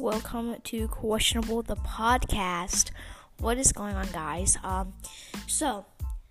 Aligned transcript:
welcome 0.00 0.56
to 0.64 0.88
Questionable 0.88 1.60
the 1.60 1.76
podcast. 1.76 2.90
What 3.38 3.58
is 3.58 3.70
going 3.70 3.94
on, 3.94 4.06
guys? 4.14 4.56
Um, 4.64 4.94
so, 5.46 5.84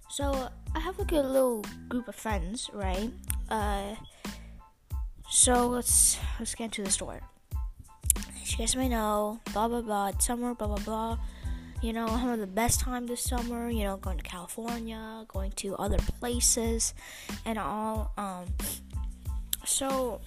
so 0.10 0.50
I 0.74 0.80
have 0.80 0.98
a 0.98 1.04
little 1.04 1.64
group 1.88 2.08
of 2.08 2.16
friends, 2.16 2.68
right? 2.74 3.12
Uh, 3.48 3.94
so 5.30 5.68
let's 5.68 6.18
let's 6.40 6.56
get 6.56 6.66
into 6.66 6.84
the 6.84 6.90
story. 6.90 7.20
As 8.42 8.52
you 8.54 8.58
guys 8.58 8.76
may 8.76 8.90
know, 8.90 9.40
blah 9.54 9.68
blah 9.68 9.82
blah. 9.82 10.18
Summer, 10.18 10.56
blah 10.56 10.68
blah 10.68 10.84
blah. 10.84 11.20
You 11.84 11.94
know, 11.94 12.08
I'm 12.08 12.18
having 12.18 12.40
the 12.42 12.48
best 12.48 12.80
time 12.80 13.06
this 13.06 13.22
summer. 13.22 13.70
You 13.70 13.84
know, 13.84 13.98
going 13.98 14.18
to 14.18 14.24
California, 14.24 15.26
going 15.28 15.52
to 15.58 15.76
other 15.76 16.00
places, 16.20 16.96
and 17.46 17.60
all. 17.60 18.14
Um, 18.18 18.46
so 19.64 20.22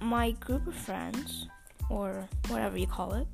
my 0.00 0.30
group 0.30 0.66
of 0.66 0.74
friends, 0.74 1.46
or 1.90 2.28
whatever 2.48 2.76
you 2.76 2.86
call 2.86 3.14
it, 3.14 3.26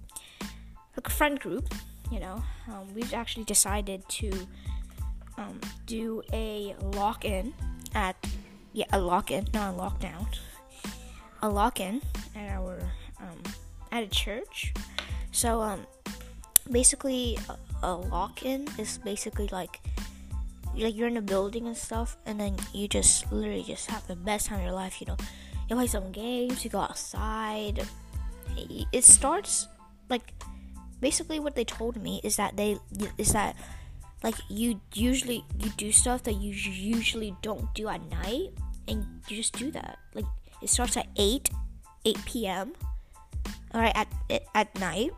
a 0.96 1.10
friend 1.10 1.38
group, 1.38 1.72
you 2.10 2.20
know, 2.20 2.42
um, 2.68 2.92
we've 2.94 3.14
actually 3.14 3.44
decided 3.44 4.06
to 4.08 4.30
um, 5.36 5.60
do 5.86 6.22
a 6.32 6.74
lock 6.94 7.24
in 7.24 7.54
at, 7.94 8.16
yeah, 8.72 8.86
a 8.92 8.98
lock 8.98 9.30
in, 9.30 9.46
not 9.54 9.74
a 9.74 9.76
lockdown, 9.76 10.26
a 11.42 11.48
lock 11.48 11.80
in 11.80 12.02
at 12.34 12.50
our, 12.50 12.78
um, 13.20 13.42
at 13.92 14.02
a 14.02 14.08
church. 14.08 14.74
So, 15.30 15.60
um, 15.60 15.86
basically, 16.70 17.38
a, 17.48 17.86
a 17.86 17.94
lock 17.94 18.44
in 18.44 18.66
is 18.78 18.98
basically 18.98 19.48
like, 19.48 19.80
like 20.76 20.96
you're 20.96 21.08
in 21.08 21.16
a 21.16 21.22
building 21.22 21.66
and 21.66 21.76
stuff, 21.76 22.16
and 22.26 22.40
then 22.40 22.56
you 22.72 22.88
just 22.88 23.30
literally 23.30 23.62
just 23.62 23.88
have 23.90 24.06
the 24.06 24.16
best 24.16 24.46
time 24.46 24.58
of 24.58 24.64
your 24.64 24.74
life, 24.74 25.00
you 25.00 25.06
know 25.06 25.16
you 25.68 25.76
play 25.76 25.86
some 25.86 26.10
games, 26.12 26.64
you 26.64 26.70
go 26.70 26.80
outside. 26.80 27.86
It 28.92 29.04
starts 29.04 29.68
like 30.08 30.32
basically 31.00 31.40
what 31.40 31.54
they 31.54 31.64
told 31.64 32.00
me 32.02 32.20
is 32.24 32.36
that 32.36 32.56
they 32.56 32.78
is 33.18 33.32
that 33.32 33.56
like 34.22 34.34
you 34.48 34.80
usually 34.94 35.44
you 35.58 35.70
do 35.76 35.92
stuff 35.92 36.24
that 36.24 36.34
you 36.34 36.50
usually 36.52 37.36
don't 37.42 37.72
do 37.74 37.88
at 37.88 38.02
night 38.10 38.50
and 38.88 39.06
you 39.28 39.36
just 39.36 39.56
do 39.58 39.70
that. 39.72 39.98
Like 40.14 40.26
it 40.62 40.70
starts 40.70 40.96
at 40.96 41.06
8 41.16 41.50
8 42.04 42.18
p.m. 42.24 42.72
all 43.74 43.80
right 43.80 43.94
at 43.94 44.08
at 44.54 44.74
night 44.78 45.10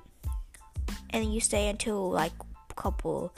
and 1.11 1.33
you 1.33 1.41
stay 1.41 1.69
until 1.69 2.11
like 2.11 2.33
couple 2.77 3.33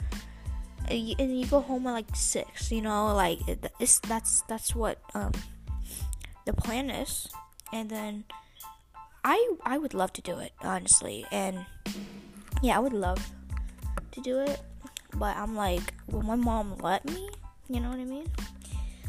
and 0.87 0.99
you, 0.99 1.15
and 1.19 1.39
you 1.39 1.45
go 1.45 1.59
home 1.61 1.87
at 1.87 1.91
like 1.91 2.15
6, 2.15 2.71
you 2.71 2.81
know, 2.81 3.15
like 3.15 3.39
it's 3.79 3.99
that's 3.99 4.41
that's 4.47 4.75
what 4.75 4.99
um 5.13 5.31
the 6.45 6.53
plan 6.53 6.89
is, 6.89 7.29
and 7.71 7.89
then 7.89 8.25
I 9.23 9.55
I 9.63 9.77
would 9.77 9.93
love 9.93 10.13
to 10.13 10.21
do 10.21 10.39
it 10.39 10.53
honestly, 10.61 11.25
and 11.31 11.65
yeah, 12.61 12.77
I 12.77 12.79
would 12.79 12.93
love 12.93 13.25
to 14.11 14.21
do 14.21 14.39
it, 14.39 14.61
but 15.15 15.35
I'm 15.37 15.55
like, 15.55 15.93
will 16.09 16.23
my 16.23 16.35
mom 16.35 16.77
let 16.79 17.05
me? 17.05 17.29
You 17.69 17.79
know 17.79 17.89
what 17.89 17.99
I 17.99 18.05
mean? 18.05 18.27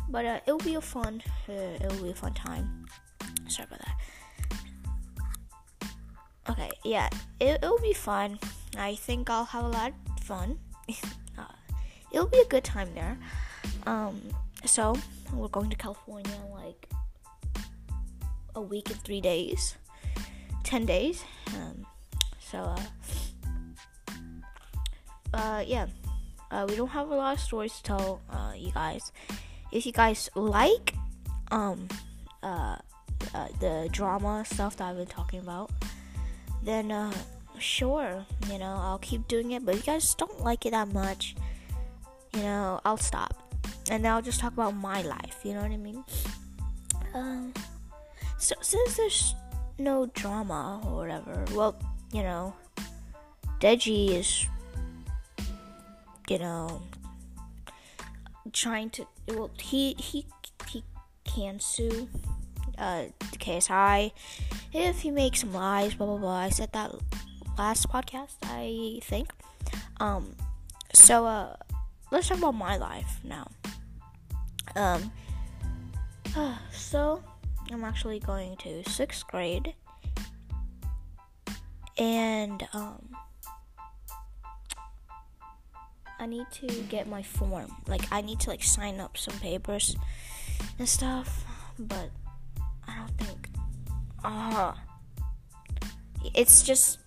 But 0.09 0.25
uh, 0.25 0.41
it'll 0.47 0.59
be 0.59 0.75
a 0.75 0.81
fun, 0.81 1.23
uh, 1.49 1.53
it'll 1.53 2.03
be 2.03 2.11
a 2.11 2.15
fun 2.15 2.35
time. 2.35 2.87
Sorry 3.49 3.67
about 3.67 3.81
that. 3.81 3.97
Okay, 6.51 6.71
yeah, 6.85 7.09
it, 7.41 7.59
it'll 7.63 7.81
be 7.81 7.95
fun. 7.95 8.39
I 8.77 8.95
think 8.97 9.31
I'll 9.31 9.47
have 9.47 9.65
a 9.65 9.69
lot 9.69 9.93
of 10.17 10.25
fun. 10.25 10.59
uh, 11.39 11.45
it'll 12.13 12.27
be 12.29 12.41
a 12.41 12.47
good 12.47 12.65
time 12.65 12.91
there. 12.95 13.19
Um, 13.87 14.21
so 14.65 14.97
we're 15.33 15.49
going 15.49 15.71
to 15.71 15.77
California 15.77 16.39
like 16.53 16.89
a 18.55 18.61
week 18.61 18.91
and 18.91 19.01
three 19.01 19.21
days, 19.21 19.77
ten 20.65 20.85
days. 20.87 21.25
Um, 21.55 21.87
so, 22.41 22.59
uh, 22.59 22.81
uh, 25.33 25.65
yeah, 25.67 25.87
uh, 26.51 26.67
we 26.69 26.77
don't 26.77 26.89
have 26.89 27.11
a 27.11 27.15
lot 27.15 27.35
of 27.35 27.41
stories 27.41 27.77
to 27.77 27.83
tell 27.83 28.21
uh, 28.31 28.53
you 28.57 28.73
guys. 28.73 29.13
If 29.71 29.87
you 29.87 29.93
guys 29.93 30.31
like 30.35 30.95
um, 31.51 31.89
uh, 32.43 32.77
uh, 33.35 33.49
the 33.61 33.89
drama 33.93 34.45
stuff 34.45 34.77
that 34.77 34.89
I've 34.89 34.97
been 34.97 35.07
talking 35.07 35.41
about, 35.41 35.71
then 36.63 36.91
uh, 36.91 37.13
sure, 37.59 38.25
you 38.51 38.59
know, 38.59 38.77
I'll 38.79 38.99
keep 38.99 39.27
doing 39.29 39.53
it. 39.53 39.65
But 39.65 39.75
if 39.75 39.87
you 39.87 39.93
guys 39.93 40.15
don't 40.15 40.41
like 40.43 40.67
it 40.67 40.71
that 40.71 40.89
much, 40.89 41.35
you 42.33 42.43
know, 42.43 42.81
I'll 42.85 42.97
stop. 42.97 43.35
And 43.91 44.05
then 44.05 44.13
I'll 44.13 44.23
just 44.23 44.41
talk 44.41 44.53
about 44.53 44.75
my 44.75 45.03
life, 45.03 45.41
you 45.45 45.55
know 45.55 45.63
what 45.63 45.71
I 45.71 45.77
mean? 45.77 46.05
Um, 47.15 47.53
so 48.39 48.55
since 48.61 48.97
there's 48.97 49.35
no 49.79 50.07
drama 50.07 50.81
or 50.85 50.97
whatever, 50.97 51.45
well, 51.53 51.77
you 52.13 52.23
know, 52.23 52.55
Deji 53.61 54.11
is, 54.11 54.47
you 56.29 56.39
know, 56.39 56.83
trying 58.53 58.91
to. 58.91 59.07
Well, 59.29 59.51
he 59.61 59.95
he 59.99 60.27
he 60.69 60.85
can 61.25 61.61
sue 61.61 62.09
uh 62.77 63.05
the 63.31 63.39
KSI 63.39 64.13
if 64.73 65.01
he 65.01 65.11
makes 65.11 65.41
some 65.41 65.53
lies. 65.53 65.95
Blah 65.95 66.07
blah 66.07 66.19
blah. 66.19 66.37
I 66.37 66.51
said 66.51 66.73
that 66.73 66.93
last 67.59 67.89
podcast, 67.89 68.37
I 68.43 69.01
think. 69.03 69.31
Um, 70.01 70.37
so 70.93 71.27
uh, 71.27 71.57
let's 72.11 72.29
talk 72.29 72.39
about 72.39 72.55
my 72.55 72.77
life 72.77 73.21
now. 73.25 73.49
Um, 74.77 75.11
uh, 76.37 76.57
so 76.73 77.23
I'm 77.75 77.83
actually 77.83 78.21
going 78.21 78.57
to 78.59 78.89
sixth 78.89 79.27
grade, 79.27 79.75
and 81.99 82.63
um, 82.73 83.17
I 86.21 86.27
need 86.27 86.47
to 86.53 86.69
get 86.89 87.09
my 87.09 87.25
form. 87.25 87.75
Like 87.89 88.03
I 88.13 88.21
need 88.21 88.39
to 88.41 88.51
like 88.51 88.63
sign 88.63 89.01
up 89.01 89.19
some 89.19 89.35
papers 89.41 89.97
and 90.79 90.89
stuff, 90.89 91.45
but 91.77 92.11
I 92.87 92.97
don't 92.97 93.19
think. 93.19 93.49
Ah, 94.23 94.71
uh, 94.71 95.89
it's 96.33 96.63
just. 96.63 97.01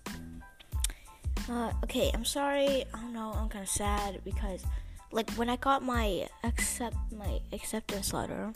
Uh, 1.48 1.72
okay, 1.82 2.10
I'm 2.12 2.26
sorry. 2.26 2.84
I 2.92 3.00
don't 3.00 3.14
know. 3.14 3.32
I'm 3.34 3.48
kind 3.48 3.64
of 3.64 3.70
sad 3.70 4.20
because, 4.22 4.66
like, 5.12 5.30
when 5.30 5.48
I 5.48 5.56
got 5.56 5.82
my 5.82 6.28
accept 6.44 6.94
my 7.10 7.40
acceptance 7.54 8.12
letter 8.12 8.52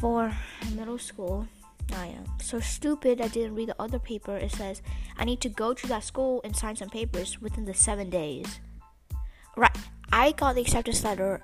for 0.00 0.34
middle 0.74 0.98
school. 0.98 1.46
I 1.92 2.06
am 2.06 2.24
so 2.40 2.58
stupid 2.60 3.20
I 3.20 3.28
didn't 3.28 3.54
read 3.54 3.68
the 3.68 3.76
other 3.78 3.98
paper. 3.98 4.36
It 4.36 4.52
says 4.52 4.80
I 5.18 5.24
need 5.24 5.40
to 5.42 5.48
go 5.48 5.74
to 5.74 5.86
that 5.88 6.04
school 6.04 6.40
and 6.42 6.56
sign 6.56 6.76
some 6.76 6.88
papers 6.88 7.40
within 7.40 7.66
the 7.66 7.74
seven 7.74 8.08
days. 8.08 8.60
Right. 9.56 9.76
I 10.12 10.32
got 10.32 10.54
the 10.54 10.62
acceptance 10.62 11.04
letter 11.04 11.42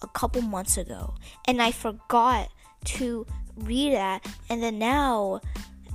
a 0.00 0.06
couple 0.08 0.42
months 0.42 0.76
ago 0.76 1.14
and 1.46 1.60
I 1.60 1.72
forgot 1.72 2.48
to 2.84 3.26
read 3.56 3.94
that 3.94 4.24
and 4.48 4.62
then 4.62 4.78
now 4.78 5.40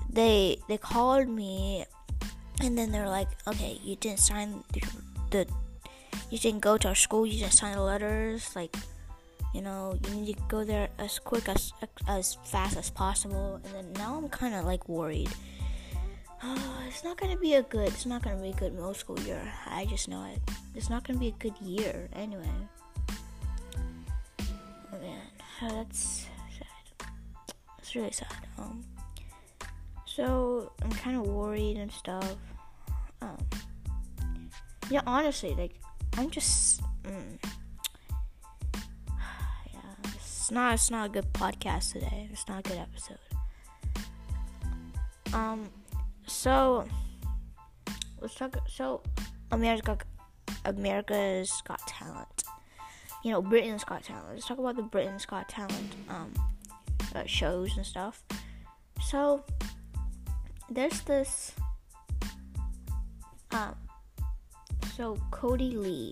they 0.09 0.57
they 0.67 0.77
called 0.77 1.29
me 1.29 1.85
and 2.59 2.77
then 2.77 2.91
they're 2.91 3.09
like, 3.09 3.29
okay, 3.47 3.79
you 3.83 3.95
didn't 3.95 4.19
sign 4.19 4.63
the, 4.73 4.81
the 5.31 5.47
you 6.29 6.37
didn't 6.37 6.61
go 6.61 6.77
to 6.77 6.89
our 6.89 6.95
school, 6.95 7.25
you 7.25 7.39
didn't 7.39 7.53
sign 7.53 7.75
the 7.75 7.81
letters, 7.81 8.55
like 8.55 8.75
you 9.53 9.61
know 9.61 9.97
you 10.07 10.15
need 10.15 10.35
to 10.35 10.43
go 10.47 10.63
there 10.63 10.89
as 10.97 11.19
quick 11.19 11.47
as 11.47 11.73
as 12.07 12.37
fast 12.43 12.77
as 12.77 12.89
possible. 12.89 13.61
And 13.63 13.73
then 13.73 13.93
now 13.93 14.17
i'm 14.17 14.29
kind 14.29 14.55
of 14.55 14.65
like 14.65 14.89
worried. 14.89 15.29
Oh, 16.43 16.83
it's 16.87 17.03
not 17.03 17.17
gonna 17.17 17.37
be 17.37 17.53
a 17.53 17.61
good 17.63 17.87
it's 17.87 18.05
not 18.05 18.23
gonna 18.23 18.41
be 18.41 18.49
a 18.49 18.53
good 18.53 18.73
middle 18.73 18.93
school 18.93 19.19
year. 19.21 19.41
I 19.67 19.85
just 19.85 20.07
know 20.09 20.25
it. 20.25 20.41
It's 20.75 20.89
not 20.89 21.05
gonna 21.05 21.19
be 21.19 21.29
a 21.29 21.37
good 21.39 21.57
year 21.61 22.09
anyway. 22.13 22.49
Oh 24.39 24.99
man. 25.01 25.21
That's 25.61 26.25
sad. 26.57 27.07
It's 27.77 27.95
really 27.95 28.11
sad 28.11 28.35
um. 28.57 28.83
So 30.05 30.71
i'm 30.83 30.91
kind 30.91 31.15
of 31.17 31.27
worried 31.27 31.77
and 31.77 31.91
stuff. 31.91 32.35
Um 33.21 33.37
yeah 34.89 35.01
honestly 35.07 35.55
like 35.55 35.79
i'm 36.17 36.29
just 36.29 36.81
it's 40.43 40.51
not 40.51 40.73
it's 40.73 40.91
not 40.91 41.05
a 41.05 41.09
good 41.09 41.31
podcast 41.31 41.93
today. 41.93 42.27
It's 42.29 42.49
not 42.49 42.59
a 42.59 42.69
good 42.69 42.77
episode. 42.77 43.17
Um 45.33 45.69
so 46.27 46.85
let's 48.19 48.35
talk 48.35 48.57
so 48.67 49.01
America 49.53 49.97
America's 50.65 51.61
Got 51.65 51.79
Talent. 51.87 52.43
You 53.23 53.31
know, 53.31 53.41
Britain's 53.41 53.85
Got 53.85 54.03
Talent. 54.03 54.33
Let's 54.33 54.45
talk 54.45 54.57
about 54.57 54.75
the 54.75 54.81
Britain's 54.81 55.25
Got 55.25 55.47
Talent 55.47 55.95
um 56.09 56.33
uh, 57.15 57.23
shows 57.25 57.77
and 57.77 57.85
stuff. 57.85 58.21
So 59.01 59.45
there's 60.69 60.99
this 61.03 61.53
um 63.51 63.75
so 64.97 65.15
Kodi 65.31 65.77
Lee 65.77 66.11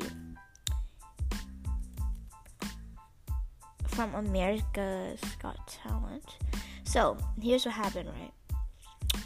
from 3.91 4.13
America's 4.15 5.21
Got 5.41 5.67
Talent. 5.67 6.37
So 6.83 7.17
here's 7.39 7.65
what 7.65 7.75
happened, 7.75 8.09
right? 8.09 8.33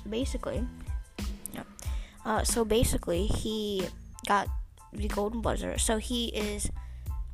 Basically, 0.10 0.66
Uh, 2.26 2.44
so 2.44 2.66
basically, 2.66 3.28
he 3.28 3.86
got 4.28 4.50
the 4.92 5.08
golden 5.08 5.42
buzzer. 5.42 5.78
So 5.78 5.98
he 5.98 6.34
is 6.34 6.72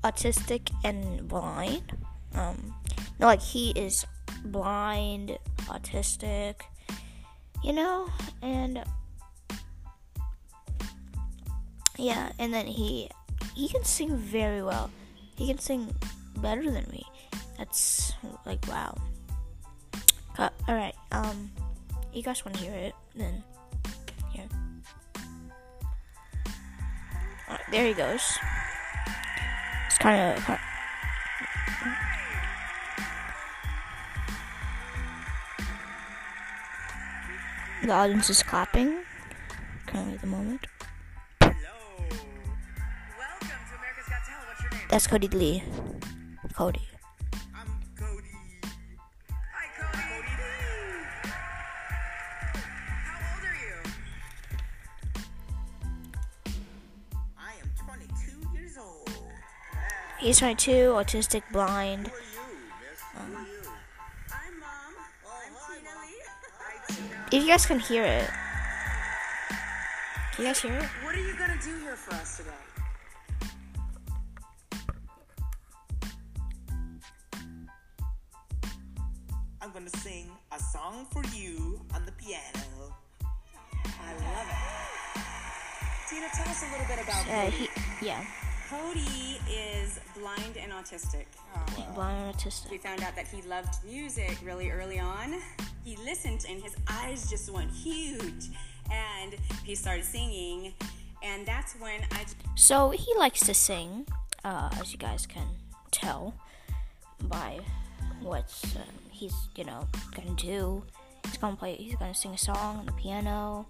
autistic 0.03 0.69
and 0.83 1.27
blind. 1.27 1.95
Um, 2.35 2.75
no, 3.19 3.27
like 3.27 3.41
he 3.41 3.71
is 3.71 4.05
blind, 4.43 5.39
autistic, 5.71 6.67
you 7.63 7.71
know, 7.71 8.09
and 8.41 8.83
yeah, 11.97 12.31
and 12.37 12.53
then 12.53 12.67
he 12.67 13.09
he 13.55 13.69
can 13.69 13.85
sing 13.85 14.17
very 14.17 14.61
well. 14.61 14.91
He 15.35 15.47
can 15.47 15.59
sing 15.59 15.95
better 16.41 16.69
than 16.69 16.85
me. 16.91 17.05
That's 17.57 18.13
like 18.45 18.65
wow. 18.67 18.97
Uh, 20.37 20.49
all 20.67 20.75
right, 20.75 20.95
um, 21.11 21.51
you 22.13 22.23
guys 22.23 22.43
want 22.43 22.57
to 22.57 22.63
hear 22.63 22.73
it? 22.73 22.95
Then 23.15 23.43
here. 24.31 24.47
Right, 27.49 27.59
there 27.71 27.85
he 27.85 27.93
goes. 27.93 28.37
It's 29.87 29.97
kind 29.99 30.37
of. 30.37 30.59
The 37.83 37.91
audience 37.91 38.29
is 38.29 38.43
clapping 38.43 38.99
currently 39.87 40.13
at 40.13 40.21
the 40.21 40.27
moment. 40.27 40.67
That's 44.89 45.07
Kodi 45.07 45.33
Lee. 45.33 45.63
Kodi. 46.53 46.81
I'm 47.55 47.67
Kodi. 47.97 48.27
Hi, 49.53 49.67
Kodi. 49.77 50.03
Kodi 50.03 50.35
How 53.05 53.17
old 53.31 53.43
are 53.45 53.59
you? 53.65 53.77
I 57.37 57.53
am 57.61 57.69
22 57.85 58.57
years 58.57 58.77
old. 58.77 59.09
He's 60.19 60.39
22, 60.39 60.71
autistic, 60.71 61.43
blind. 61.51 62.11
Tina. 66.87 67.17
If 67.31 67.43
you 67.43 67.47
guys 67.47 67.65
can 67.65 67.79
hear 67.79 68.03
it. 68.03 68.29
Can 70.33 70.45
you 70.45 70.49
guys 70.49 70.61
hear 70.61 70.73
it? 70.73 70.83
What 71.03 71.15
are 71.15 71.19
you 71.19 71.33
gonna 71.37 71.57
do 71.63 71.77
here 71.79 71.95
for 71.95 72.13
us 72.15 72.37
today? 72.37 72.80
Gonna 79.81 79.97
sing 79.97 80.29
a 80.51 80.59
song 80.59 81.07
for 81.09 81.23
you 81.35 81.81
on 81.95 82.05
the 82.05 82.11
piano. 82.11 82.93
I 83.83 84.13
love 84.13 84.47
it. 84.47 86.07
Tina, 86.07 86.27
tell 86.35 86.47
us 86.47 86.61
a 86.61 86.71
little 86.71 86.85
bit 86.85 87.03
about 87.03 87.25
Uh, 87.25 87.49
Kodi. 87.49 87.51
he, 87.99 88.05
yeah, 88.05 88.23
Kodi 88.69 89.39
is 89.49 89.99
blind 90.15 90.57
and 90.57 90.71
autistic. 90.71 91.25
blind 91.95 92.15
and 92.27 92.35
autistic. 92.35 92.69
We 92.69 92.77
found 92.77 93.01
out 93.01 93.15
that 93.15 93.27
he 93.27 93.41
loved 93.41 93.83
music 93.83 94.37
really 94.43 94.69
early 94.69 94.99
on. 94.99 95.41
He 95.83 95.95
listened 95.95 96.45
and 96.47 96.61
his 96.61 96.75
eyes 96.87 97.27
just 97.27 97.49
went 97.49 97.71
huge. 97.71 98.49
And 98.91 99.33
he 99.63 99.73
started 99.73 100.05
singing. 100.05 100.75
And 101.23 101.43
that's 101.43 101.73
when 101.79 102.01
I 102.11 102.25
So 102.53 102.91
he 102.91 103.15
likes 103.17 103.39
to 103.47 103.55
sing, 103.55 104.05
uh, 104.43 104.69
as 104.79 104.91
you 104.91 104.99
guys 104.99 105.25
can 105.25 105.47
tell 105.89 106.35
by 107.23 107.61
what's. 108.21 108.63
um, 108.75 108.81
he's, 109.21 109.47
you 109.55 109.63
know, 109.63 109.87
gonna 110.15 110.35
do. 110.35 110.83
He's 111.25 111.37
gonna 111.37 111.55
play. 111.55 111.75
He's 111.75 111.95
gonna 111.95 112.15
sing 112.15 112.33
a 112.33 112.37
song 112.37 112.79
on 112.79 112.85
the 112.87 112.91
piano. 112.93 113.67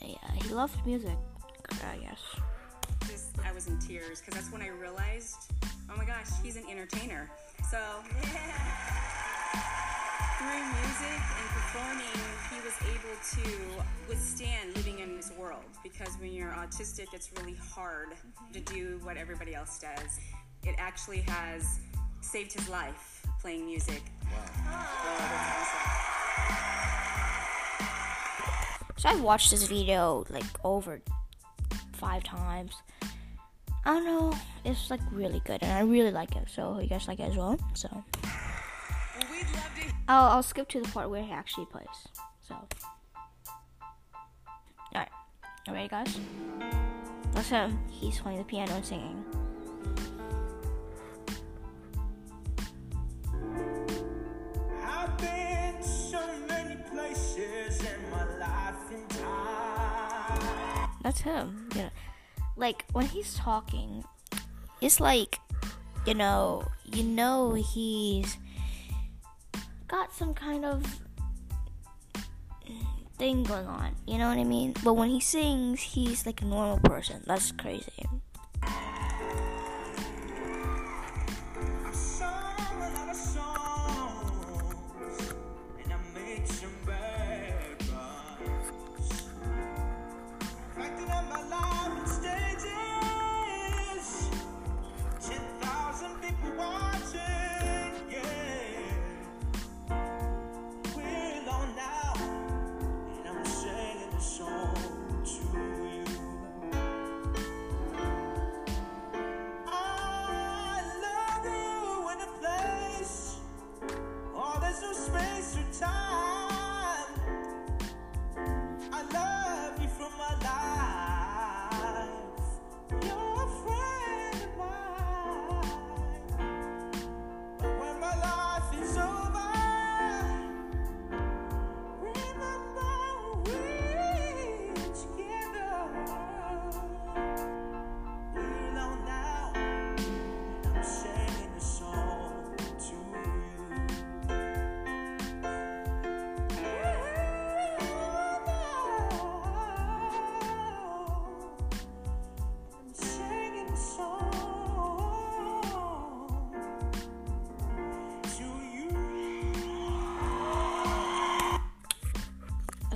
Yeah, 0.00 0.14
he 0.34 0.54
loves 0.54 0.74
music. 0.86 1.18
I 1.68 1.96
guess. 1.98 2.22
just 3.10 3.38
I 3.44 3.52
was 3.52 3.66
in 3.66 3.78
tears 3.80 4.20
because 4.20 4.34
that's 4.34 4.52
when 4.52 4.62
I 4.62 4.68
realized, 4.68 5.52
oh 5.90 5.96
my 5.96 6.04
gosh, 6.04 6.28
he's 6.42 6.56
an 6.56 6.62
entertainer. 6.70 7.28
So 7.68 7.78
through 10.38 10.62
music 10.78 11.20
and 11.40 11.48
performing, 11.50 12.22
he 12.50 12.58
was 12.62 12.76
able 12.94 13.16
to 13.34 13.50
withstand 14.08 14.76
living 14.76 15.00
in 15.00 15.16
this 15.16 15.32
world. 15.36 15.64
Because 15.82 16.16
when 16.20 16.32
you're 16.32 16.52
autistic, 16.52 17.12
it's 17.12 17.32
really 17.36 17.56
hard 17.74 18.10
to 18.52 18.60
do 18.60 19.00
what 19.02 19.16
everybody 19.16 19.56
else 19.56 19.80
does. 19.80 20.20
It 20.62 20.76
actually 20.78 21.22
has 21.22 21.80
saved 22.20 22.52
his 22.52 22.68
life 22.68 23.15
playing 23.46 23.66
music. 23.66 24.02
Wow. 24.24 24.82
So 28.96 29.08
I've 29.08 29.20
watched 29.20 29.52
this 29.52 29.62
video 29.68 30.24
like 30.30 30.42
over 30.64 31.00
five 31.92 32.24
times. 32.24 32.72
I 33.84 33.94
don't 33.94 34.04
know. 34.04 34.34
It's 34.64 34.90
like 34.90 34.98
really 35.12 35.40
good, 35.44 35.62
and 35.62 35.70
I 35.70 35.82
really 35.82 36.10
like 36.10 36.34
it. 36.34 36.48
So 36.52 36.80
you 36.80 36.88
guys 36.88 37.06
like 37.06 37.20
it 37.20 37.30
as 37.30 37.36
well. 37.36 37.56
So 37.74 38.02
I'll 40.08 40.30
I'll 40.32 40.42
skip 40.42 40.68
to 40.70 40.80
the 40.80 40.88
part 40.88 41.08
where 41.08 41.22
he 41.22 41.30
actually 41.30 41.66
plays. 41.66 41.86
So 42.48 42.56
alright, 44.92 45.08
you 45.68 45.72
ready, 45.72 45.86
guys? 45.86 46.18
Him. 47.48 47.78
He's 47.90 48.18
playing 48.18 48.38
the 48.38 48.44
piano 48.44 48.72
and 48.74 48.84
singing. 48.84 49.24
That's 61.06 61.20
him. 61.20 61.68
Know, 61.76 61.88
like 62.56 62.84
when 62.90 63.06
he's 63.06 63.36
talking, 63.36 64.02
it's 64.80 64.98
like, 64.98 65.38
you 66.04 66.14
know, 66.14 66.66
you 66.84 67.04
know 67.04 67.54
he's 67.54 68.38
got 69.86 70.12
some 70.12 70.34
kind 70.34 70.64
of 70.64 70.82
thing 73.18 73.44
going 73.44 73.68
on. 73.68 73.94
You 74.08 74.18
know 74.18 74.28
what 74.28 74.38
I 74.38 74.42
mean? 74.42 74.74
But 74.82 74.94
when 74.94 75.08
he 75.08 75.20
sings, 75.20 75.80
he's 75.80 76.26
like 76.26 76.42
a 76.42 76.44
normal 76.44 76.80
person. 76.80 77.22
That's 77.24 77.52
crazy. 77.52 78.04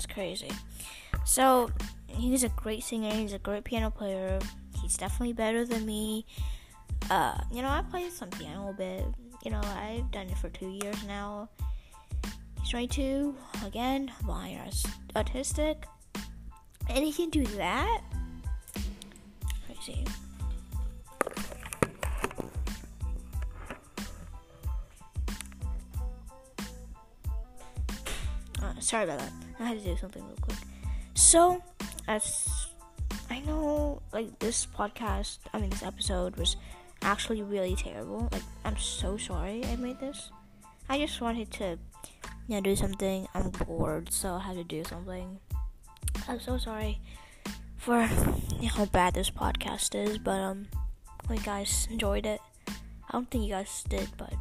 That's 0.00 0.14
crazy. 0.14 0.50
So 1.26 1.70
he's 2.06 2.42
a 2.42 2.48
great 2.48 2.82
singer. 2.82 3.12
He's 3.12 3.34
a 3.34 3.38
great 3.38 3.64
piano 3.64 3.90
player. 3.90 4.38
He's 4.80 4.96
definitely 4.96 5.34
better 5.34 5.66
than 5.66 5.84
me. 5.84 6.24
Uh, 7.10 7.36
you 7.52 7.60
know, 7.60 7.68
I 7.68 7.82
play 7.82 8.08
some 8.08 8.30
piano 8.30 8.70
a 8.70 8.72
bit. 8.72 9.04
You 9.44 9.50
know, 9.50 9.60
I've 9.62 10.10
done 10.10 10.30
it 10.30 10.38
for 10.38 10.48
two 10.48 10.70
years 10.70 10.96
now. 11.06 11.50
He's 12.60 12.70
22 12.70 13.34
again, 13.66 14.10
blind, 14.22 14.72
autistic, 15.14 15.84
and 16.88 17.04
he 17.04 17.12
can 17.12 17.28
do 17.28 17.44
that. 17.58 18.00
Crazy. 19.66 20.06
Uh, 28.62 28.80
sorry 28.80 29.04
about 29.04 29.18
that. 29.18 29.49
I 29.60 29.64
had 29.64 29.78
to 29.78 29.84
do 29.84 29.96
something 29.96 30.24
real 30.26 30.38
quick. 30.40 30.58
So, 31.14 31.62
as 32.08 32.48
I 33.28 33.40
know, 33.40 34.00
like 34.12 34.38
this 34.38 34.66
podcast, 34.66 35.38
I 35.52 35.58
mean 35.58 35.70
this 35.70 35.82
episode 35.82 36.36
was 36.36 36.56
actually 37.02 37.42
really 37.42 37.76
terrible. 37.76 38.28
Like 38.32 38.42
I'm 38.64 38.76
so 38.76 39.16
sorry 39.16 39.64
I 39.66 39.76
made 39.76 40.00
this. 40.00 40.30
I 40.88 40.98
just 40.98 41.20
wanted 41.20 41.50
to, 41.52 41.78
you 42.48 42.56
know, 42.56 42.60
do 42.60 42.74
something. 42.74 43.28
I'm 43.34 43.50
bored, 43.50 44.12
so 44.12 44.34
I 44.34 44.40
had 44.40 44.56
to 44.56 44.64
do 44.64 44.82
something. 44.84 45.38
I'm 46.26 46.40
so 46.40 46.58
sorry 46.58 47.00
for 47.76 48.02
you 48.58 48.62
know, 48.62 48.68
how 48.68 48.84
bad 48.86 49.14
this 49.14 49.30
podcast 49.30 49.94
is, 49.94 50.18
but 50.18 50.40
um, 50.40 50.66
hope 51.28 51.38
you 51.38 51.44
guys 51.44 51.86
enjoyed 51.90 52.26
it. 52.26 52.40
I 52.68 53.12
don't 53.12 53.30
think 53.30 53.44
you 53.44 53.50
guys 53.50 53.84
did, 53.88 54.08
but 54.16 54.32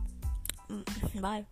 mm, 0.69 1.21
bye. 1.21 1.45